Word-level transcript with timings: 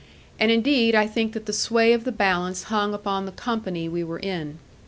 And 0.39 0.49
indeed 0.49 0.95
I 0.95 1.05
think 1.05 1.33
that 1.33 1.45
the 1.45 1.53
sway 1.53 1.93
of 1.93 2.05
the 2.05 2.11
balance 2.11 2.63
hung 2.73 2.95
upon 2.95 3.27
the 3.27 3.31
company 3.31 3.87
we 3.87 4.03
were 4.03 4.17
in. 4.17 4.57